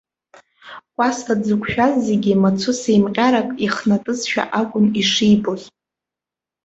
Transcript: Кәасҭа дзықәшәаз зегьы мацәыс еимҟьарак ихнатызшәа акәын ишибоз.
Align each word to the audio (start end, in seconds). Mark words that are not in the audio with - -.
Кәасҭа 0.95 1.33
дзықәшәаз 1.41 1.93
зегьы 2.07 2.33
мацәыс 2.41 2.81
еимҟьарак 2.91 3.49
ихнатызшәа 3.65 4.43
акәын 4.59 4.85
ишибоз. 5.01 5.61